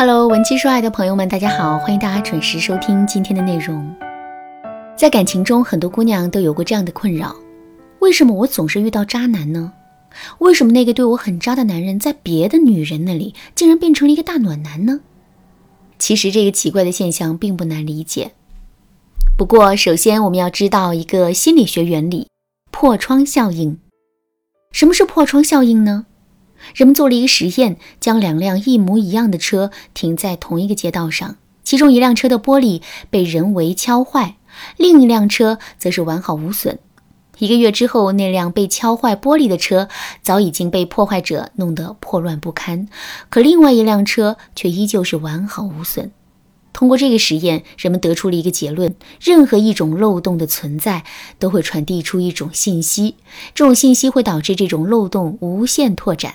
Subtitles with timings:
[0.00, 3.94] Hello，文姬说爱的朋友们，大家好，欢迎大家准时收听今天的内容。
[4.96, 7.36] 在感情中，很多姑娘都有过这样的困扰：
[7.98, 9.74] 为什么我总是遇到渣男呢？
[10.38, 15.00] 为什么那个对我很渣的男人，在别的女人那里竟然变成了一个大暖男呢？
[15.98, 18.30] 其实这个奇怪的现象并不难理解。
[19.36, 22.26] 不过，首先我们要知道一个心理学原理——
[22.72, 23.78] 破窗效应。
[24.72, 26.06] 什么是破窗效应呢？
[26.74, 34.36] 人们做了一个实验，将两辆一模一样的车停在同一个街道上，其中一辆车的玻璃被人为敲坏，
[34.76, 36.78] 另一辆车则是完好无损。
[37.38, 39.88] 一个月之后，那辆被敲坏玻璃的车
[40.20, 42.86] 早已经被破坏者弄得破乱不堪，
[43.30, 46.12] 可另外一辆车却依旧是完好无损。
[46.74, 51.04] 通过这个实验，人们得出了一个结论：任何一种漏洞的存在，
[51.38, 53.16] 都会传递出一种信息，
[53.54, 56.34] 这种信息会导致这种漏洞无限拓展。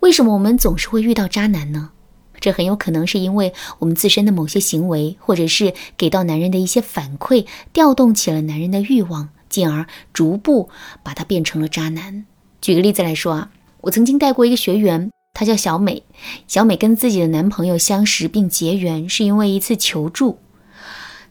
[0.00, 1.90] 为什么我们总是会遇到渣男呢？
[2.38, 10.68] 这很有可能是因为我们自身的某些行为，或者是给到男人的一些反馈，调动起了男人的欲望，进而逐步
[11.02, 12.26] 把他变成了渣男。
[12.60, 13.50] 举个例子来说啊，
[13.80, 16.02] 我曾经带过一个学员，她叫小美。
[16.46, 20.38] 小美跟自己的男朋友相识并结缘，是因为一次求助。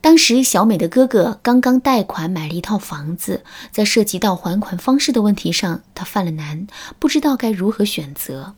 [0.05, 6.67] 当时，小美的哥哥刚刚贷款买了一套房子，在涉及到还款方式的问题上，他犯了难，
[6.99, 8.53] 不知道该如何选择。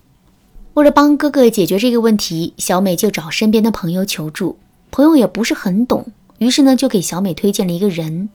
[0.74, 4.60] 为了帮哥哥解决这个问题，小美就找身边的朋友求助。
[4.92, 6.08] 朋友也不是很懂，
[6.40, 8.28] 于是呢，就给小美推荐了一个人，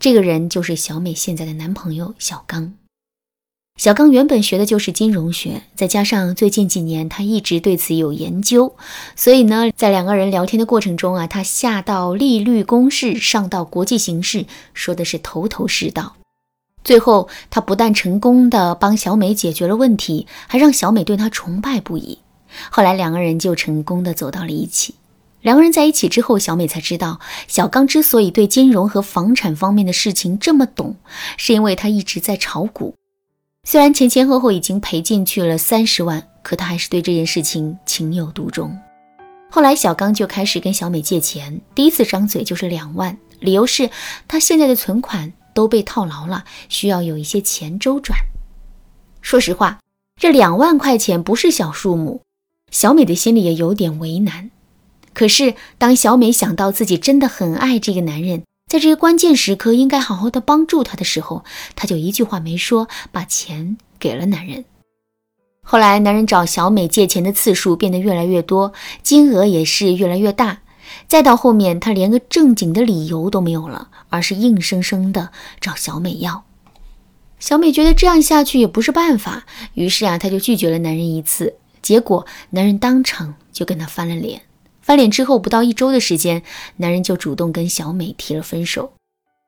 [0.00, 2.72] 这个人就是小美现在的男朋友小刚。
[3.76, 8.76] 小刚原本学的就是金融学，再加上最近几年他一直对此有研究，
[9.16, 16.14] 所以呢，在两个人聊天的过程中啊，他下到利率公式，上到国际形势，说的是头头是道。
[16.84, 22.20] 最后，他不但成功的帮小美解决了问题，还让小美对他崇拜不已。
[22.70, 24.94] 后来，两个人就成功的走到了一起。
[25.42, 30.96] 两个人在一起之后，小美才知道，小刚之所以对金融和房产方面的事情这么懂，
[31.36, 32.94] 是因为他一直在炒股。
[33.66, 38.78] 虽然前前后后已经赔进去了三十万，可他还是对这件事情情有独钟。
[39.50, 43.88] 后来小刚就开始跟小美借钱，第一次张嘴就是两万，理由是
[44.28, 48.18] 他现在的存款都被套牢了，需要有一些钱周转。
[49.22, 49.78] 说实话，
[50.20, 52.20] 这两万块钱不是小数目，
[52.70, 54.50] 小美的心里也有点为难。
[55.14, 61.44] 可是当小美想到自己真的很爱这个男人，在这个关键时刻，应该好好的帮助他的时候，
[61.76, 64.64] 他就一句话没说，把钱给了男人。
[65.62, 70.60] 后来，男人找小美借钱的次数变得越来越多，金额也是越来越大。
[71.06, 76.44] 再到后面，他连个正经的理由都没有了，而是硬生生的找小美要。
[77.38, 79.44] 小美觉得这样下去也不是办法，
[79.74, 81.54] 于是啊，她就拒绝了男人一次。
[81.80, 84.40] 结果，男人当场就跟她翻了脸。
[84.84, 86.42] 翻脸之后不到一周的时间，
[86.76, 88.92] 男人就主动跟小美提了分手，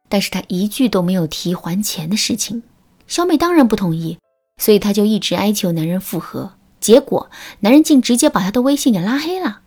[0.09, 2.63] 但是他一句都没有提还钱的事情。
[3.07, 4.17] 小美当然不同意，
[4.57, 6.55] 所以他就一直哀求男人复合。
[6.81, 7.31] 结果
[7.61, 9.61] 男人竟直接把他的微信给拉黑了。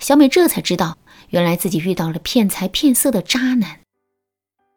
[0.00, 0.98] 小美这才知道，
[1.28, 3.78] 原来自己遇到了骗财骗色的渣男。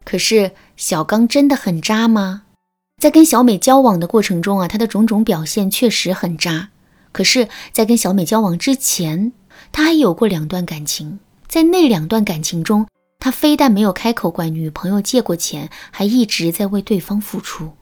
[0.05, 2.43] 可是小刚真的很渣吗？
[3.01, 6.69] 在跟小美交往的过程中啊，他的种种表现确实很渣。
[7.11, 9.33] 可是，在跟小美交往之前，
[9.71, 12.87] 他还有过两段感情，在那两段感情中，
[13.19, 17.73] 他非但没有开口管女朋友借过钱，还一直在为对方付出。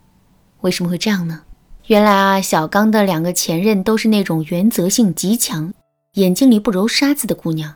[0.61, 1.43] 为什么会这样呢？
[1.87, 5.73] 原来啊，小刚的两个前任都是那种原则性极强、
[6.13, 7.75] 眼睛里不揉沙子的姑娘。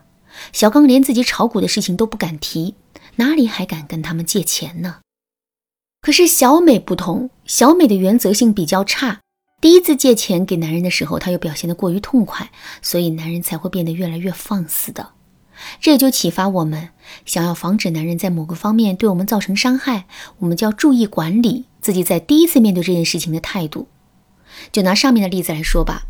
[0.52, 2.76] 小刚连自己炒股的事情都不敢提，
[3.18, 4.98] 哪里还敢跟他们借钱呢？
[6.02, 9.20] 可是小美不同，小美的原则性比较差。
[9.62, 12.50] 第一次借钱给男人的时候，他又表现得过于痛快，
[12.82, 15.10] 所以男人才会变得越来越放肆的。
[15.82, 16.90] 这就启发我们，
[17.26, 20.06] 想要防止男人在某个方面对我们造成伤害，
[20.38, 23.90] 我们就要注意管理自己在第一次面对这件事情的态度。
[24.72, 26.04] 就拿上面的例子来说吧，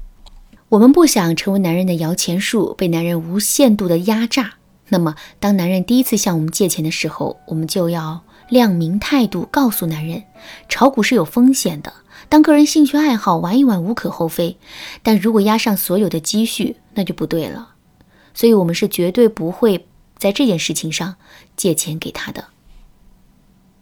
[0.69, 4.53] 我们不想成为男人的摇钱树，被男人无限度的压榨。
[4.89, 10.23] 那么，当男人第一次向我们借钱的时候，我们就要亮明态度，告诉男人，
[10.67, 11.93] 炒股是有风险的。
[12.27, 14.57] 当个人兴趣爱好玩一玩无可厚非，
[15.01, 17.75] 但如果押上所有的积蓄，那就不对了。
[18.33, 19.87] 所以，我们是绝对不会
[20.17, 21.15] 在这件事情上
[21.55, 22.45] 借钱给他的。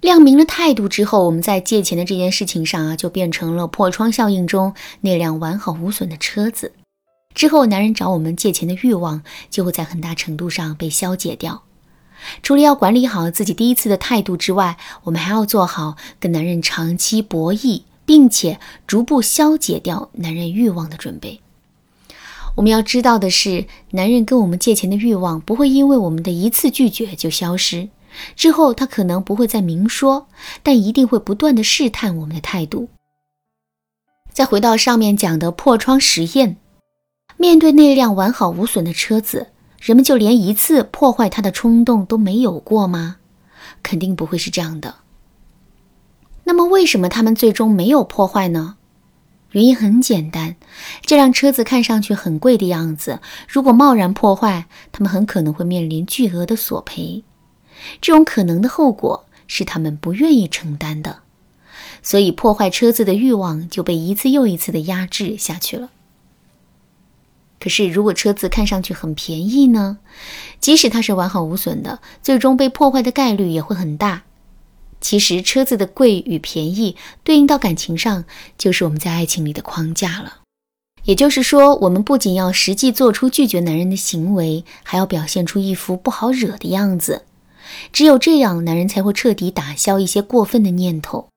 [0.01, 6.73] 亮明了态度之后，我们在借钱的这件事情上啊，就变成了破窗效应中那辆完好无损的车子。
[7.33, 11.63] 之后，男人找我们借钱的欲望就会在很大程度上被消解掉。
[12.43, 17.83] 除了要管理好自己第一次的态度之外，我们还要做好跟男人长期博弈。
[18.07, 18.57] 并且
[18.87, 21.41] 逐步消解掉男人欲望的准备。
[22.55, 27.89] 我们要知道的是，男人跟我们借钱的欲望不会因为我们的一次拒绝就消失，
[28.37, 30.29] 之后他可能不会再明说，
[30.63, 32.87] 但一定会不断的试探我们的态度。
[34.31, 36.55] 再回到上面讲的破窗实验，
[37.35, 39.47] 面对那辆完好无损的车子，
[39.79, 43.17] 人们就连一次破坏它的冲动都没有过吗？
[43.83, 44.95] 肯定不会是这样的。
[46.45, 48.77] 那么，为什么他们最终没有破坏呢？
[49.51, 50.55] 原因很简单，
[51.01, 57.23] 这辆车子看上去很贵的样子，如果贸然破坏，他们很可能会面临巨额的索赔。
[58.01, 61.19] 这种可能的后果是他们不愿意承担的，
[62.01, 65.89] 所以破坏车子的欲望就被一次又一次的压制下去了。
[67.59, 69.97] 可是，如果车子看上去很便宜呢？
[70.59, 74.23] 即使它是完好无损的，最终被破坏的概率也会很大。
[75.01, 78.25] 其实，车子的贵与便宜对应到感情上，
[78.57, 80.41] 就是我们在爱情里的框架了。
[81.03, 87.23] 也就是说，我们不仅要实际做出拒绝男人的行为，还要表现出一副不好惹的样子。
[87.91, 91.29] 只有这样，男人才会彻底打消一些过分的念头。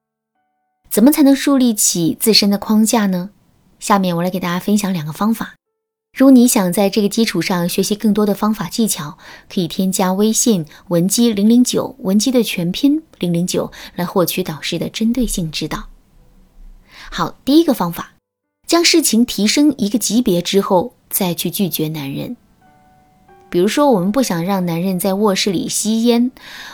[0.89, 3.29] 怎么才能树立起自身的框架呢？
[3.79, 5.55] 下面我来给大家分享两个方法。
[6.17, 9.17] 如果你想在这个基础上学习更多的方法技巧，
[9.51, 15.85] 可以添加微信文姬零零九，文姬的全拼零零九，来获取导师的针对性指导。
[17.09, 18.13] 好，第一个方法，
[18.67, 22.35] 将事情提升一个级别之后再去拒绝男人。
[23.49, 26.31] 比如说，我们不想让男人在卧室里吸烟，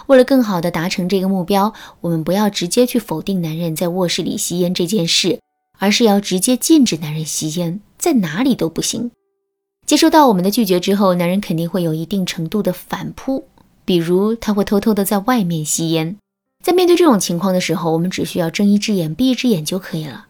[0.08, 5.40] 为了更好的达成这个目标，我们不要直接去否定男人在卧室里吸烟这件事，
[5.78, 9.12] 而是要直接禁止男人吸烟，在哪里都不行。
[9.88, 13.48] 接收到我们的拒绝之后，男人肯定会有一定程度的反扑，
[13.86, 16.18] 比如他会偷偷的在外面吸烟。
[16.62, 20.28] 在面对这种情况的时候，我们只需要睁一只眼闭一只眼就可以了。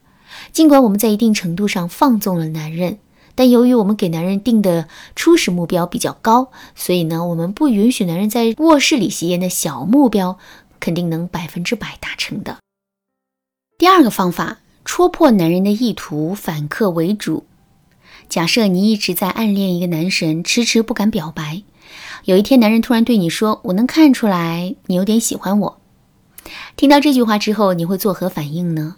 [0.51, 2.99] 尽管我们在一定程度上放纵了男人，
[3.33, 10.37] 但由于我们给男人定的初始目标比较高，所以呢，我们不允许男人在卧室里吸烟的小目标，
[10.79, 12.57] 肯定能百分之百达成的。
[13.79, 17.45] 第二个方法，戳破男人的意图，反客为主。
[18.29, 21.63] 假设你一直在暗恋一个男神，迟迟不敢表白。
[22.25, 25.81] 有一天，男人突然对你说：“我能看出来你有点喜欢我。”
[26.75, 28.97] 听到这句话之后，你会作何反应呢？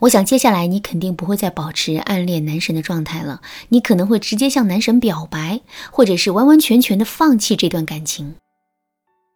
[0.00, 5.60] 我想接下来你肯定不会再保持暗恋男神的状态了，你可能会直接向男神表白，
[5.90, 8.36] 或者是完完全全的放弃这段感情。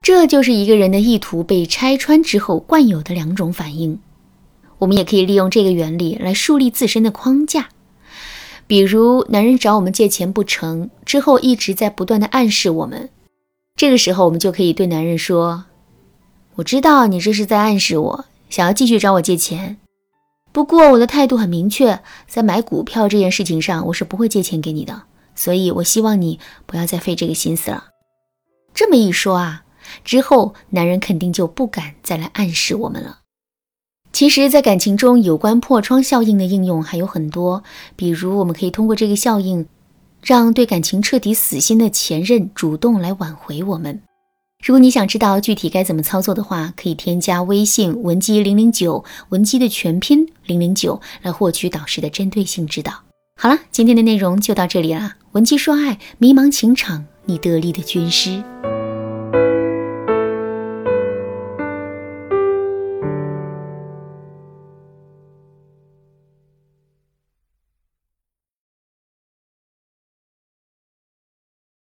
[0.02, 4.00] 这就是一个人的意图被拆穿之后惯有的两种反应。
[4.78, 7.68] 我们也可以利用这个原理来树立自身的框架。
[8.70, 13.10] 比如，男人找我们借钱不成，之后一直在不断的暗示我们，
[13.74, 15.64] 这个时候我们就可以对男人说
[16.54, 19.78] ：“我知道你这是在暗示我，想要继续找我借钱。
[20.52, 25.02] 不过我的态度很明确，在买股票这件事情上，我是不会借钱给你的。
[25.34, 27.86] 所以，我希望你不要再费这个心思了。”
[28.72, 29.64] 这么一说啊，
[30.04, 33.19] 之后男人肯定就不敢再来暗示我们了。
[34.12, 37.62] 其实，在感情中，有关破窗效应的应用还有很多。
[37.96, 39.66] 比如，我们可以通过这个效应，
[40.22, 44.02] 让对感情彻底死心的前任主动来挽回我们。
[44.62, 52.92] 如果你想知道具体该怎么操作的话，可以添加微信文姬零零九，文姬的全拼零零九，来获取导师的针对性指导。
[53.40, 55.16] 好了，今天的内容就到这里啦。
[55.32, 58.42] 文姬说爱，迷茫情场，你得力的军师。